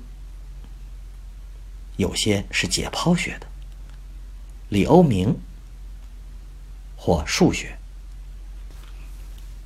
[1.96, 3.46] 有些是解剖学的，
[4.68, 5.38] 李欧明。
[7.02, 7.78] 或数学。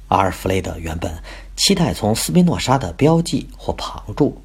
[0.06, 1.20] 阿尔弗雷德原本
[1.56, 4.40] 期待从斯宾诺莎的标记或旁注，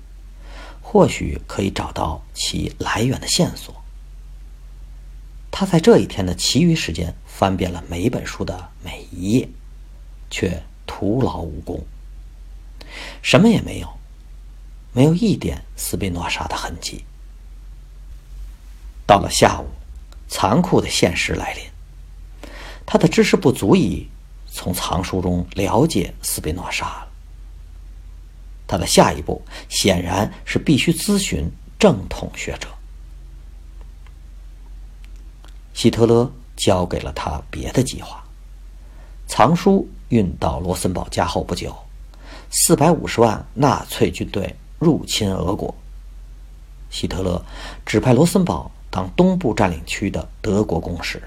[0.81, 3.75] 或许可以找到其来源的线索。
[5.59, 9.49] 他在这一天的其余时间翻遍了每本书的每一页，
[10.29, 11.85] 却徒劳无功，
[13.21, 13.89] 什么也没有，
[14.93, 17.03] 没有一点斯宾诺莎的痕迹。
[19.05, 19.67] 到了下午，
[20.29, 21.63] 残酷的现实来临，
[22.85, 24.07] 他的知识不足以
[24.47, 27.07] 从藏书中了解斯宾诺莎了。
[28.65, 32.69] 他的下一步显然是必须咨询正统学者。
[35.79, 38.21] 希特勒交给了他别的计划。
[39.27, 41.73] 藏书运到罗森堡家后不久，
[42.51, 45.73] 四百五十万纳粹军队入侵俄国。
[46.89, 47.41] 希特勒
[47.85, 51.23] 指派罗森堡当东部占领区的德国公使，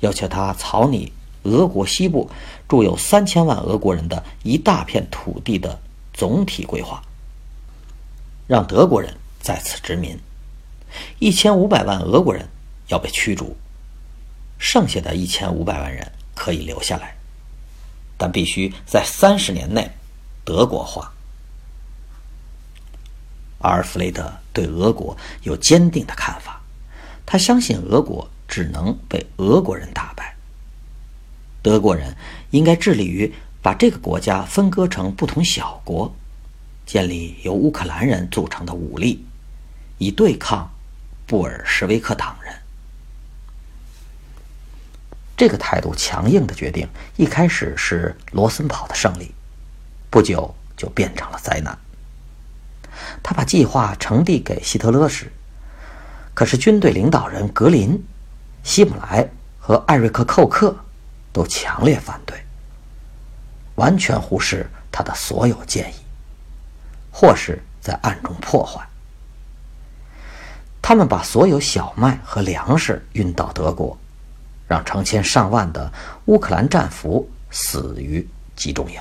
[0.00, 2.30] 要求他草拟俄国西部
[2.66, 5.78] 住有三千万俄国人的一大片土地的
[6.14, 7.02] 总体规划，
[8.46, 10.18] 让德国人在此殖民，
[11.18, 12.48] 一千五百万俄国人。
[12.88, 13.56] 要被驱逐，
[14.58, 17.16] 剩下的一千五百万人可以留下来，
[18.16, 19.90] 但必须在三十年内
[20.44, 21.12] 德国化。
[23.58, 26.60] 阿尔弗雷德对俄国有坚定的看法，
[27.24, 30.36] 他相信俄国只能被俄国人打败。
[31.62, 32.14] 德国人
[32.50, 36.14] 应该致力于把这个国家分割成不同小国，
[36.84, 39.24] 建立由乌克兰人组成的武力，
[39.98, 40.70] 以对抗
[41.26, 42.54] 布尔什维克党人。
[45.36, 49.34] 这个态度强硬的决定，一开始是罗森堡的胜利，
[50.08, 51.76] 不久就变成了灾难。
[53.22, 55.30] 他把计划呈递给希特勒时，
[56.32, 58.02] 可是军队领导人格林、
[58.62, 59.28] 希姆莱
[59.60, 60.74] 和艾瑞克·寇克
[61.34, 62.42] 都强烈反对，
[63.74, 65.96] 完全忽视他的所有建议，
[67.12, 68.80] 或是在暗中破坏。
[70.80, 73.98] 他们把所有小麦和粮食运到德国。
[74.68, 75.92] 让成千上万的
[76.26, 79.00] 乌克兰战俘死于集中营，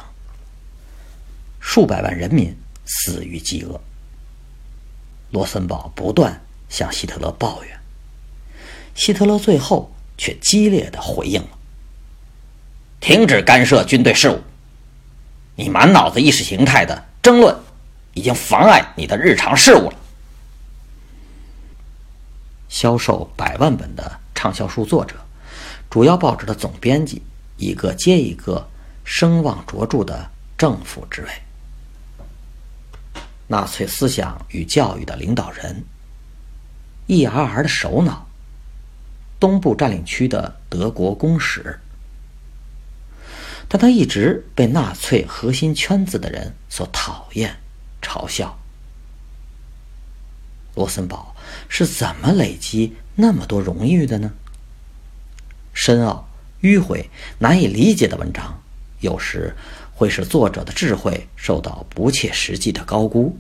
[1.59, 2.55] 数百万人民
[2.86, 3.80] 死于饥饿。
[5.32, 6.39] 罗森堡不断
[6.70, 7.80] 向希特勒抱怨，
[8.93, 11.49] 希特勒最后却激烈的回应了
[13.01, 14.39] ：“停止干涉军队事务！
[15.55, 17.57] 你满脑子意识形态的争论，
[18.13, 19.97] 已经妨碍你的日常事务了。”
[22.70, 25.16] 销售百万本的畅销书作者。
[25.96, 27.22] 主要报纸的总编辑，
[27.56, 28.68] 一个接一个
[29.06, 31.32] 声望卓著的政府职位，
[33.48, 35.86] 纳粹思想与教育的领导人
[37.08, 38.28] ，E.R.R 的首脑，
[39.39, 41.80] 东部占领区的德国公使，
[43.70, 47.56] 但他一直被纳粹核心圈子的人所讨厌、
[48.02, 48.60] 嘲笑。
[50.76, 51.34] 罗森堡
[51.70, 54.34] 是怎么累积那么多荣誉的呢？
[55.86, 56.27] 深奥、
[56.63, 57.07] 迂回、
[57.38, 58.59] 难以理解的文章，
[59.01, 59.55] 有时
[59.93, 63.38] 会使作者的智慧受到不切实际的高估。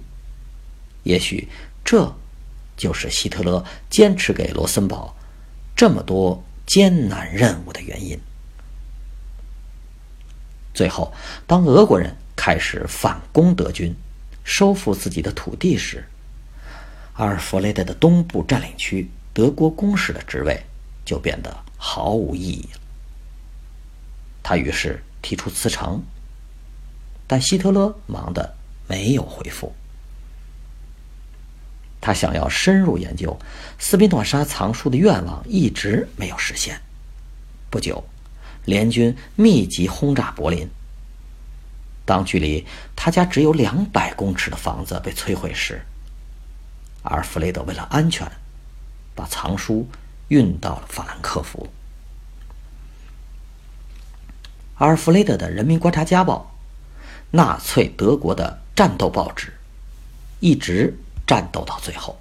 [1.01, 1.47] 也许
[1.83, 2.15] 这
[2.77, 5.17] 就是希特勒坚持给罗森堡
[5.75, 8.15] 这么多艰难任务的原因。
[10.71, 11.11] 最后，
[11.47, 13.91] 当俄国人开始反攻德军、
[14.43, 16.05] 收复自己的土地时，
[17.13, 20.63] 阿尔弗雷德的东部占领区德国公使的职位
[21.05, 21.55] 就变得。
[21.77, 22.79] 毫无意义了。
[24.41, 26.01] 他于是提出辞呈，
[27.27, 28.55] 但希特勒忙得
[28.87, 29.71] 没有回复。
[32.01, 33.37] 他想要深入研究
[33.77, 36.79] 斯宾诺莎藏书的愿望一直没有实现。
[37.69, 38.03] 不久，
[38.63, 40.67] 联军密集轰炸柏林。
[42.03, 45.81] 当距离他家只有两百公尺的房子被摧毁时，
[47.03, 48.31] 阿尔弗雷德为了安全，
[49.13, 49.87] 把藏书。
[50.27, 51.69] 运到了法兰克福。
[54.75, 56.55] 阿尔弗雷德的《人民观察家报》，
[57.31, 59.53] 纳粹德国的战斗报纸，
[60.39, 62.19] 一直战斗到最后。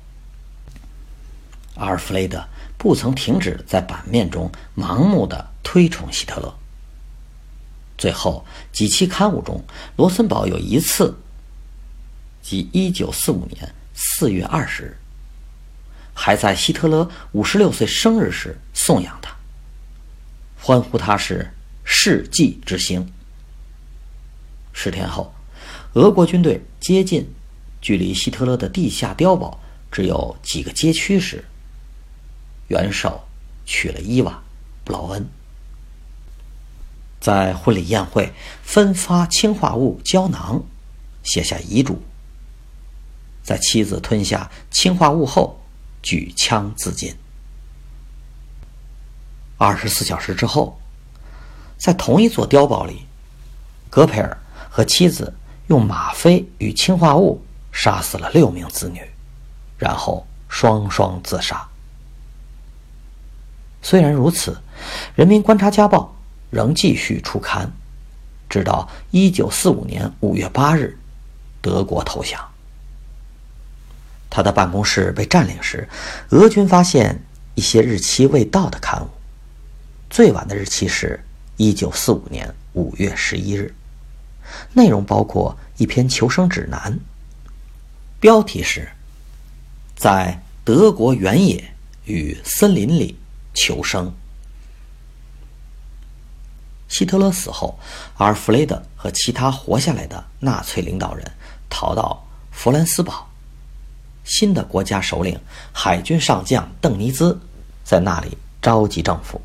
[1.74, 2.46] 阿尔弗雷德
[2.78, 6.54] 不曾停止在版面中盲目的推崇希特勒。
[7.98, 9.64] 最后几期刊物中，
[9.96, 11.16] 罗森堡有一次，
[12.42, 14.96] 即一九四五年四月二十日。
[16.14, 19.36] 还在希特勒五十六岁生日时颂扬他，
[20.60, 21.52] 欢呼他是
[21.84, 23.12] 世纪之星。
[24.72, 25.34] 十天后，
[25.94, 27.28] 俄国军队接近
[27.80, 29.60] 距离希特勒的地下碉堡
[29.90, 31.44] 只有几个街区时，
[32.68, 33.26] 元首
[33.66, 34.32] 娶了伊娃·
[34.84, 35.28] 布劳恩，
[37.20, 40.64] 在婚礼宴会分发氰化物胶囊，
[41.22, 42.00] 写下遗嘱。
[43.42, 45.62] 在妻子吞下氰化物后，
[46.04, 47.12] 举枪自尽。
[49.56, 50.78] 二十四小时之后，
[51.78, 53.06] 在同一座碉堡里，
[53.88, 54.36] 戈培尔
[54.68, 55.34] 和妻子
[55.68, 57.42] 用吗啡与氰化物
[57.72, 59.00] 杀死了六名子女，
[59.78, 61.66] 然后双双自杀。
[63.80, 64.50] 虽然如此，
[65.14, 66.14] 《人民观察家报》
[66.54, 67.72] 仍继续出刊，
[68.50, 70.98] 直到一九四五年五月八日，
[71.62, 72.53] 德国投降。
[74.34, 75.88] 他的办公室被占领时，
[76.30, 77.22] 俄军发现
[77.54, 79.08] 一些日期未到的刊物。
[80.10, 81.24] 最晚的日期是
[81.58, 83.74] 1945年5月11日，
[84.72, 86.98] 内容包括一篇求生指南，
[88.18, 88.88] 标题是
[89.94, 91.72] “在德国原野
[92.04, 93.16] 与森林里
[93.54, 94.12] 求生”。
[96.90, 97.78] 希特勒死后，
[98.16, 101.24] 阿尔弗雷德和其他活下来的纳粹领导人
[101.70, 103.30] 逃到弗兰斯堡，
[104.24, 105.38] 新的国家首领
[105.72, 107.38] 海军上将邓尼兹
[107.84, 109.40] 在那里召集政府。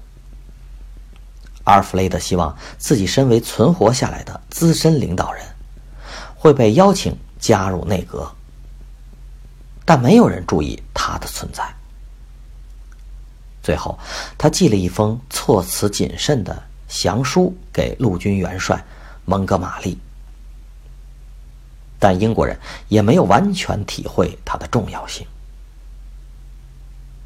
[1.65, 5.45] 阿尔弗雷德希望自己身为存活下来的资深领导人，
[6.35, 8.31] 会被邀请加入内阁，
[9.85, 11.63] 但没有人注意他的存在。
[13.61, 13.99] 最后，
[14.37, 18.83] 他寄了一封措辞谨慎的降书给陆军元帅
[19.25, 19.95] 蒙哥马利，
[21.99, 25.27] 但英国人也没有完全体会它的重要性。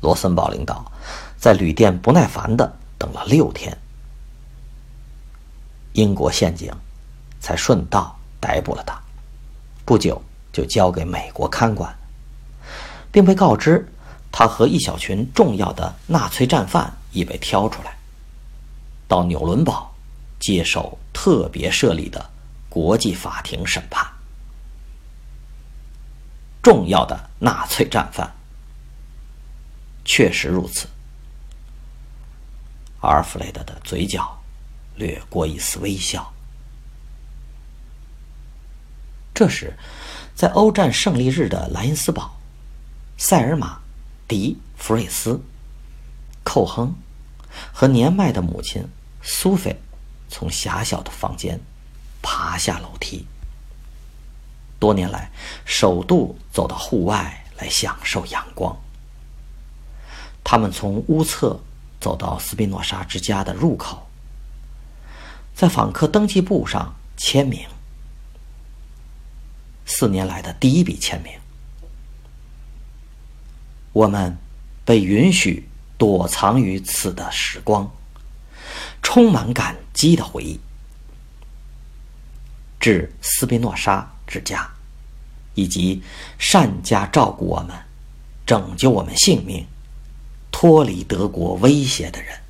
[0.02, 0.92] 罗森堡领导
[1.38, 3.78] 在旅店不耐烦的等了六天。
[5.94, 6.74] 英国宪警
[7.40, 9.00] 才顺道逮捕了他，
[9.86, 10.22] 不久
[10.52, 11.96] 就交给美国看管，
[13.12, 13.88] 并被告知
[14.32, 17.96] 他和一小群重要的纳粹战犯已被挑出来，
[19.08, 19.94] 到纽伦堡
[20.40, 22.30] 接受特别设立的
[22.70, 24.06] 国际法庭审判。
[26.64, 28.34] 重要的纳粹战犯，
[30.04, 30.88] 确实如此。
[33.02, 34.40] 阿尔弗雷德的嘴角。
[34.96, 36.32] 掠过一丝微笑。
[39.34, 39.76] 这时，
[40.36, 42.40] 在欧战胜利日的莱茵斯堡，
[43.18, 43.80] 塞尔玛、
[44.28, 45.42] 迪弗瑞斯、
[46.44, 46.94] 寇亨
[47.74, 48.88] 和年迈的母亲
[49.24, 49.82] 苏菲
[50.30, 51.60] 从狭小的房间
[52.22, 53.26] 爬下楼梯。
[54.84, 55.32] 多年来，
[55.64, 58.78] 首度走到户外来享受阳光。
[60.44, 61.58] 他们从屋侧
[62.02, 64.06] 走到斯宾诺莎之家的入口。
[65.56, 67.66] 在访客登记簿上签名，
[69.86, 71.32] 四年来的第一笔签名。
[73.94, 74.38] 我们
[74.84, 77.90] 被允许躲藏于此的时光，
[79.02, 80.60] 充满感激的回忆。
[82.82, 84.70] 致斯宾诺莎之家，
[85.56, 86.02] 以及
[86.38, 87.76] 善加照顾我们、
[88.46, 89.66] 拯救我们性命、
[90.52, 92.43] 脱离德国威胁的人。